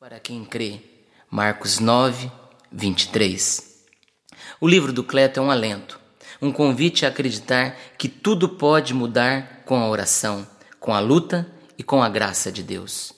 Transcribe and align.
Para 0.00 0.18
quem 0.18 0.46
crê, 0.46 0.80
Marcos 1.30 1.78
9, 1.78 2.32
23. 2.72 3.84
O 4.58 4.66
livro 4.66 4.94
do 4.94 5.04
Cleto 5.04 5.38
é 5.38 5.42
um 5.42 5.50
alento, 5.50 6.00
um 6.40 6.50
convite 6.50 7.04
a 7.04 7.10
acreditar 7.10 7.76
que 7.98 8.08
tudo 8.08 8.48
pode 8.48 8.94
mudar 8.94 9.62
com 9.66 9.76
a 9.76 9.86
oração, 9.86 10.48
com 10.78 10.94
a 10.94 11.00
luta 11.00 11.46
e 11.76 11.82
com 11.82 12.02
a 12.02 12.08
graça 12.08 12.50
de 12.50 12.62
Deus. 12.62 13.12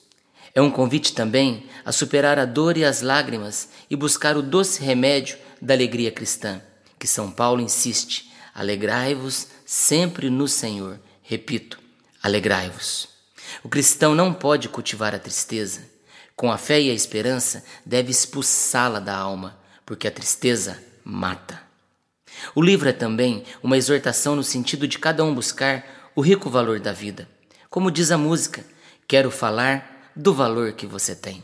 É 0.53 0.61
um 0.61 0.69
convite 0.69 1.13
também 1.13 1.69
a 1.85 1.93
superar 1.93 2.37
a 2.37 2.43
dor 2.43 2.75
e 2.75 2.83
as 2.83 3.01
lágrimas 3.01 3.69
e 3.89 3.95
buscar 3.95 4.35
o 4.35 4.41
doce 4.41 4.83
remédio 4.83 5.37
da 5.61 5.73
alegria 5.73 6.11
cristã, 6.11 6.61
que 6.99 7.07
São 7.07 7.31
Paulo 7.31 7.61
insiste: 7.61 8.29
alegrai-vos 8.53 9.47
sempre 9.65 10.29
no 10.29 10.49
Senhor. 10.49 10.99
Repito, 11.21 11.79
alegrai-vos. 12.21 13.07
O 13.63 13.69
cristão 13.69 14.13
não 14.13 14.33
pode 14.33 14.67
cultivar 14.67 15.15
a 15.15 15.19
tristeza 15.19 15.92
com 16.35 16.51
a 16.51 16.57
fé 16.57 16.81
e 16.81 16.89
a 16.89 16.93
esperança, 16.93 17.63
deve 17.85 18.11
expulsá-la 18.11 18.99
da 18.99 19.15
alma, 19.15 19.57
porque 19.85 20.07
a 20.07 20.11
tristeza 20.11 20.81
mata. 21.03 21.61
O 22.55 22.61
livro 22.61 22.89
é 22.89 22.93
também 22.93 23.43
uma 23.61 23.77
exortação 23.77 24.35
no 24.35 24.43
sentido 24.43 24.87
de 24.87 24.99
cada 24.99 25.23
um 25.23 25.33
buscar 25.33 26.11
o 26.15 26.21
rico 26.21 26.49
valor 26.49 26.79
da 26.79 26.91
vida. 26.91 27.27
Como 27.69 27.91
diz 27.91 28.11
a 28.11 28.17
música, 28.17 28.63
quero 29.07 29.31
falar 29.31 30.11
do 30.15 30.33
valor 30.33 30.73
que 30.73 30.85
você 30.85 31.15
tem. 31.15 31.43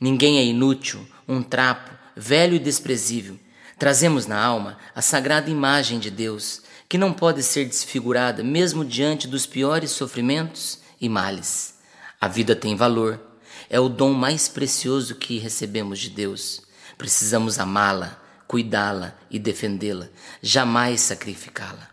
Ninguém 0.00 0.38
é 0.38 0.44
inútil, 0.44 1.06
um 1.28 1.42
trapo, 1.42 1.90
velho 2.16 2.54
e 2.54 2.58
desprezível. 2.58 3.38
Trazemos 3.78 4.26
na 4.26 4.42
alma 4.42 4.78
a 4.94 5.02
sagrada 5.02 5.50
imagem 5.50 5.98
de 5.98 6.10
Deus, 6.10 6.62
que 6.88 6.98
não 6.98 7.12
pode 7.12 7.42
ser 7.42 7.66
desfigurada 7.66 8.42
mesmo 8.42 8.84
diante 8.84 9.26
dos 9.26 9.46
piores 9.46 9.90
sofrimentos 9.90 10.80
e 11.00 11.08
males. 11.08 11.74
A 12.20 12.28
vida 12.28 12.54
tem 12.54 12.76
valor 12.76 13.20
é 13.68 13.78
o 13.78 13.88
dom 13.88 14.12
mais 14.12 14.48
precioso 14.48 15.14
que 15.14 15.38
recebemos 15.38 15.98
de 15.98 16.10
Deus. 16.10 16.62
Precisamos 16.96 17.58
amá-la, 17.58 18.20
cuidá-la 18.46 19.16
e 19.30 19.38
defendê-la, 19.38 20.08
jamais 20.42 21.00
sacrificá-la. 21.00 21.88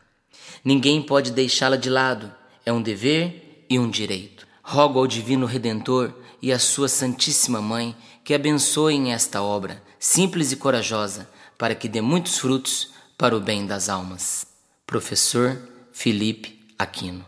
Ninguém 0.63 1.01
pode 1.01 1.31
deixá-la 1.31 1.75
de 1.75 1.89
lado, 1.89 2.33
é 2.65 2.71
um 2.71 2.81
dever 2.81 3.65
e 3.69 3.79
um 3.79 3.89
direito. 3.89 4.47
Rogo 4.63 4.99
ao 4.99 5.07
Divino 5.07 5.45
Redentor 5.45 6.13
e 6.41 6.51
à 6.51 6.59
Sua 6.59 6.87
Santíssima 6.87 7.61
Mãe 7.61 7.95
que 8.23 8.33
abençoem 8.33 9.11
esta 9.13 9.41
obra, 9.41 9.81
simples 9.99 10.51
e 10.51 10.55
corajosa, 10.55 11.27
para 11.57 11.75
que 11.75 11.89
dê 11.89 12.01
muitos 12.01 12.37
frutos 12.37 12.91
para 13.17 13.35
o 13.35 13.39
bem 13.39 13.65
das 13.65 13.89
almas. 13.89 14.45
Professor 14.85 15.57
Felipe 15.91 16.59
Aquino. 16.77 17.25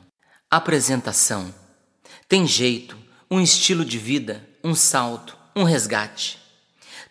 Apresentação: 0.49 1.53
Tem 2.27 2.45
jeito, 2.45 2.97
um 3.33 3.41
estilo 3.41 3.83
de 3.83 3.97
vida, 3.97 4.47
um 4.63 4.75
salto, 4.75 5.35
um 5.55 5.63
resgate. 5.63 6.37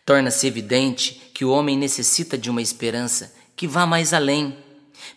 Torna-se 0.07 0.47
evidente 0.47 1.15
que 1.35 1.45
o 1.45 1.51
homem 1.51 1.77
necessita 1.77 2.39
de 2.39 2.49
uma 2.49 2.63
esperança 2.63 3.35
que 3.57 3.67
vá 3.67 3.85
mais 3.87 4.15
além. 4.15 4.57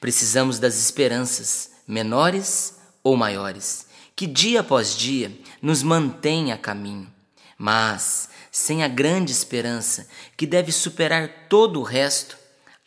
Precisamos 0.02 0.58
das 0.58 0.80
esperanças, 0.80 1.70
menores 1.88 2.78
ou 3.04 3.16
maiores, 3.16 3.86
que 4.16 4.26
dia 4.26 4.62
após 4.62 4.98
dia 4.98 5.32
nos 5.62 5.84
mantém 5.84 6.52
a 6.52 6.58
caminho. 6.58 7.08
Mas, 7.56 8.28
sem 8.52 8.82
a 8.82 8.88
grande 8.88 9.32
esperança 9.32 10.08
que 10.36 10.48
deve 10.48 10.72
superar 10.72 11.46
todo 11.48 11.80
o 11.80 11.84
resto, 11.84 12.36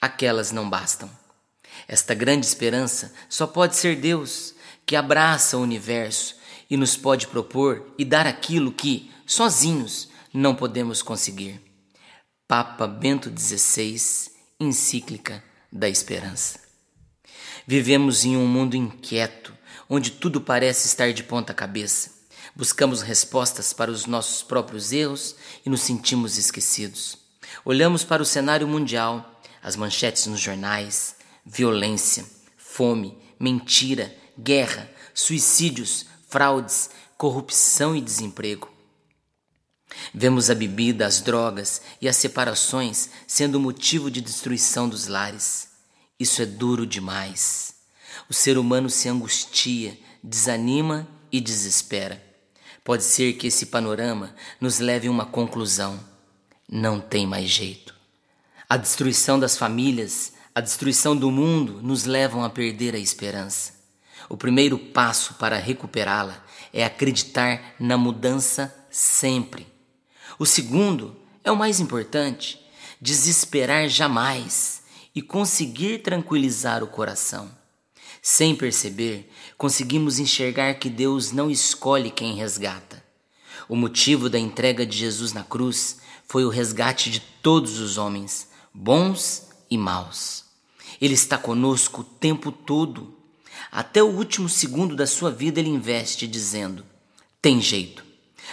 aquelas 0.01 0.51
não 0.51 0.69
bastam. 0.69 1.09
Esta 1.87 2.15
grande 2.15 2.47
esperança 2.47 3.15
só 3.29 3.47
pode 3.47 3.77
ser 3.77 3.95
Deus, 3.95 4.57
que 4.85 4.97
abraça 4.97 5.57
o 5.57 5.63
universo 5.63 6.38
e 6.71 6.77
nos 6.77 6.97
pode 6.97 7.27
propor 7.27 7.87
e 7.99 8.05
dar 8.05 8.27
aquilo 8.27 8.73
que, 8.73 9.11
sozinhos, 9.27 10.09
não 10.33 10.55
podemos 10.55 11.03
conseguir. 11.03 11.61
Papa 12.47 12.87
Bento 12.87 13.33
XVI, 13.37 14.31
encíclica 14.61 15.43
da 15.73 15.89
esperança. 15.89 16.61
Vivemos 17.67 18.25
em 18.25 18.37
um 18.37 18.47
mundo 18.47 18.77
inquieto, 18.77 19.55
onde 19.89 20.11
tudo 20.13 20.41
parece 20.41 20.87
estar 20.87 21.13
de 21.13 21.23
ponta 21.23 21.53
cabeça. 21.53 22.11
Buscamos 22.57 23.03
respostas 23.03 23.73
para 23.73 23.91
os 23.91 24.07
nossos 24.07 24.43
próprios 24.43 24.93
erros 24.93 25.37
e 25.65 25.71
nos 25.71 25.83
sentimos 25.83 26.39
esquecidos. 26.39 27.19
Olhamos 27.65 28.05
para 28.05 28.23
o 28.23 28.27
cenário 28.27 28.67
mundial, 28.67 29.41
as 29.63 29.77
manchetes 29.77 30.27
nos 30.27 30.41
jornais, 30.41 31.17
violência, 31.45 32.25
fome, 32.57 33.17
mentira, 33.39 34.15
guerra, 34.39 34.91
suicídios, 35.13 36.07
fraudes, 36.29 36.91
corrupção 37.17 37.97
e 37.97 38.01
desemprego. 38.01 38.71
Vemos 40.13 40.51
a 40.51 40.55
bebida, 40.55 41.07
as 41.07 41.21
drogas 41.21 41.81
e 42.01 42.09
as 42.09 42.17
separações 42.17 43.11
sendo 43.27 43.59
motivo 43.59 44.11
de 44.11 44.21
destruição 44.21 44.89
dos 44.89 45.07
lares. 45.07 45.71
Isso 46.21 46.43
é 46.43 46.47
duro 46.47 46.87
demais. 46.87 47.75
O 48.29 48.35
ser 48.35 48.59
humano 48.59 48.91
se 48.91 49.09
angustia, 49.09 49.99
desanima 50.23 51.09
e 51.33 51.41
desespera. 51.41 52.23
Pode 52.85 53.05
ser 53.05 53.35
que 53.35 53.47
esse 53.47 53.67
panorama 53.67 54.35
nos 54.61 54.79
leve 54.79 55.09
a 55.09 55.11
uma 55.11 55.25
conclusão: 55.25 55.99
não 56.69 57.01
tem 57.01 57.27
mais 57.27 57.49
jeito. 57.49 57.95
A 58.69 58.77
destruição 58.77 59.41
das 59.41 59.57
famílias, 59.57 60.33
a 60.55 60.61
destruição 60.61 61.17
do 61.17 61.31
mundo 61.31 61.81
nos 61.83 62.05
levam 62.05 62.45
a 62.45 62.51
perder 62.51 62.95
a 62.95 62.99
esperança. 62.99 63.78
O 64.29 64.37
primeiro 64.37 64.79
passo 64.79 65.35
para 65.35 65.57
recuperá-la 65.57 66.45
é 66.73 66.85
acreditar 66.85 67.75
na 67.81 67.97
mudança 67.97 68.75
sempre. 68.91 69.67
O 70.39 70.45
segundo 70.45 71.17
é 71.43 71.51
o 71.51 71.57
mais 71.57 71.81
importante: 71.81 72.61
desesperar 73.01 73.89
jamais 73.89 74.83
e 75.15 75.23
conseguir 75.23 75.99
tranquilizar 76.03 76.85
o 76.85 76.89
coração. 76.89 77.51
Sem 78.21 78.55
perceber, 78.55 79.33
conseguimos 79.57 80.19
enxergar 80.19 80.75
que 80.75 80.91
Deus 80.91 81.33
não 81.33 81.51
escolhe 81.51 82.11
quem 82.11 82.35
resgata. 82.35 83.03
O 83.69 83.77
motivo 83.77 84.29
da 84.29 84.39
entrega 84.39 84.85
de 84.85 84.97
Jesus 84.97 85.33
na 85.33 85.45
cruz 85.45 85.99
foi 86.27 86.45
o 86.45 86.51
resgate 86.51 87.11
de 87.11 87.21
todos 87.21 87.79
os 87.79 87.97
homens, 87.97 88.49
bons 88.75 89.49
e 89.71 89.79
maus. 89.79 90.45
Ele 91.01 91.15
está 91.15 91.39
conosco 91.39 92.03
o 92.03 92.05
tempo 92.05 92.53
todo 92.53 93.18
até 93.71 94.03
o 94.03 94.07
último 94.07 94.49
segundo 94.49 94.97
da 94.97 95.07
sua 95.07 95.31
vida 95.31 95.61
ele 95.61 95.69
investe 95.69 96.27
dizendo: 96.27 96.85
tem 97.41 97.61
jeito. 97.61 98.05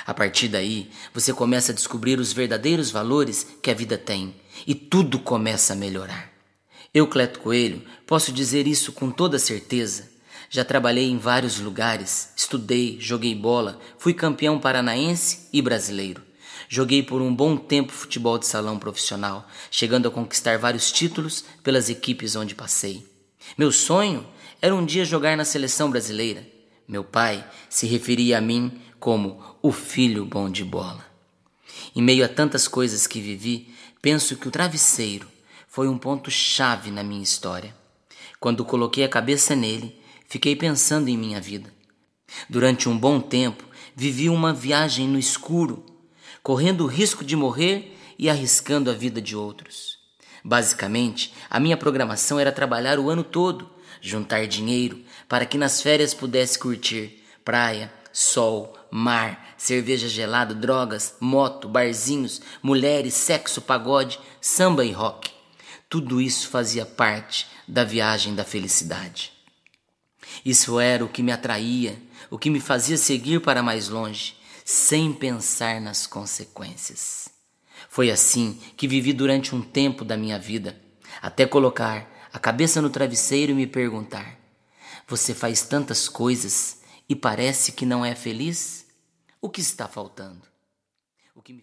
A 0.06 0.14
partir 0.14 0.48
daí, 0.48 0.90
você 1.14 1.34
começa 1.34 1.72
a 1.72 1.76
descobrir 1.76 2.20
os 2.20 2.34
verdadeiros 2.34 2.92
valores 2.92 3.48
que 3.62 3.72
a 3.72 3.74
vida 3.74 3.98
tem 3.98 4.36
e 4.68 4.76
tudo 4.76 5.20
começa 5.20 5.74
a 5.74 5.76
melhorar. 5.76 6.32
Eu, 6.94 7.08
Cleto 7.08 7.40
Coelho, 7.40 7.82
posso 8.06 8.32
dizer 8.32 8.68
isso 8.68 8.92
com 8.92 9.12
toda 9.12 9.40
certeza. 9.40 10.10
Já 10.50 10.64
trabalhei 10.64 11.10
em 11.10 11.18
vários 11.18 11.60
lugares, 11.60 12.30
estudei, 12.36 12.98
joguei 13.00 13.36
bola, 13.36 13.80
fui 13.98 14.14
campeão 14.14 14.60
paranaense 14.60 15.50
e 15.52 15.62
brasileiro. 15.62 16.22
Joguei 16.70 17.04
por 17.04 17.22
um 17.22 17.34
bom 17.34 17.58
tempo 17.58 17.92
futebol 17.92 18.38
de 18.38 18.48
salão 18.48 18.80
profissional, 18.80 19.48
chegando 19.70 20.08
a 20.08 20.12
conquistar 20.12 20.58
vários 20.58 20.92
títulos 20.92 21.44
pelas 21.64 21.90
equipes 21.90 22.36
onde 22.36 22.56
passei. 22.56 23.06
Meu 23.58 23.72
sonho 23.72 24.26
era 24.66 24.74
um 24.74 24.84
dia 24.84 25.06
jogar 25.06 25.38
na 25.38 25.46
seleção 25.46 25.92
brasileira. 25.92 26.44
Meu 26.88 27.03
pai 27.03 27.48
se 27.70 27.86
referia 27.86 28.40
a 28.40 28.42
mim 28.42 28.81
como 29.00 29.40
o 29.62 29.72
filho 29.72 30.26
bom 30.26 30.50
de 30.50 30.64
bola. 30.64 31.06
Em 31.96 32.02
meio 32.02 32.26
a 32.26 32.28
tantas 32.28 32.68
coisas 32.68 33.06
que 33.06 33.22
vivi, 33.22 33.72
penso 34.02 34.36
que 34.36 34.48
o 34.48 34.52
travesseiro 34.52 35.28
foi 35.68 35.88
um 35.88 36.00
ponto-chave 36.00 36.90
na 36.90 37.04
minha 37.04 37.22
história. 37.22 37.75
Quando 38.40 38.66
coloquei 38.66 39.04
a 39.04 39.08
cabeça 39.08 39.56
nele, 39.56 40.02
fiquei 40.28 40.56
pensando 40.56 41.09
em 41.09 41.18
minha 41.18 41.40
vida. 41.40 41.72
Durante 42.50 42.90
um 42.90 42.98
bom 42.98 43.22
tempo, 43.22 43.64
vivi 43.96 44.30
uma 44.30 44.52
viagem 44.52 45.08
no 45.08 45.20
escuro, 45.20 45.86
correndo 46.42 46.86
o 46.86 46.88
risco 46.88 47.24
de 47.24 47.36
morrer 47.36 47.95
e 48.18 48.31
arriscando 48.31 48.89
a 48.89 48.95
vida 48.95 49.22
de 49.22 49.36
outros. 49.36 50.00
Basicamente, 50.44 51.36
a 51.51 51.60
minha 51.60 51.78
programação 51.78 52.39
era 52.39 52.51
trabalhar 52.51 52.98
o 52.98 53.12
ano 53.12 53.24
todo, 53.24 53.75
juntar 54.01 54.47
dinheiro 54.47 55.03
para 55.27 55.45
que 55.45 55.57
nas 55.57 55.81
férias 55.81 56.13
pudesse 56.13 56.57
curtir 56.59 57.24
praia, 57.44 57.92
sol, 58.12 58.75
mar, 58.89 59.56
cerveja 59.57 60.07
gelada, 60.07 60.56
drogas, 60.56 61.15
moto, 61.19 61.68
barzinhos, 61.68 62.42
mulheres, 62.62 63.13
sexo, 63.13 63.62
pagode, 63.62 64.19
samba 64.42 64.86
e 64.86 64.92
rock. 64.92 65.31
Tudo 65.89 66.19
isso 66.19 66.50
fazia 66.50 66.86
parte 66.86 67.47
da 67.68 67.83
viagem 67.83 68.33
da 68.33 68.44
felicidade. 68.44 69.31
Isso 70.44 70.80
era 70.80 71.03
o 71.06 71.09
que 71.09 71.21
me 71.21 71.31
atraía, 71.31 72.01
o 72.30 72.38
que 72.38 72.50
me 72.50 72.59
fazia 72.59 72.98
seguir 72.98 73.41
para 73.41 73.62
mais 73.62 73.89
longe, 73.89 74.36
sem 74.63 75.13
pensar 75.13 75.80
nas 75.80 76.07
consequências. 76.07 77.30
Foi 77.89 78.09
assim 78.09 78.59
que 78.75 78.88
vivi 78.88 79.13
durante 79.13 79.53
um 79.53 79.62
tempo 79.62 80.03
da 80.03 80.18
minha 80.18 80.39
vida, 80.39 80.75
até 81.21 81.45
colocar 81.45 82.09
a 82.36 82.40
cabeça 82.40 82.82
no 82.82 82.90
travesseiro 82.90 83.54
e 83.54 83.56
me 83.56 83.66
perguntar: 83.66 84.38
Você 85.08 85.34
faz 85.34 85.62
tantas 85.62 86.10
coisas 86.10 86.82
e 87.08 87.16
parece 87.16 87.72
que 87.72 87.86
não 87.86 88.04
é 88.04 88.14
feliz? 88.14 88.86
O 89.40 89.50
que 89.50 89.62
está 89.62 89.88
faltando? 89.88 90.46
que 91.46 91.54
me 91.54 91.62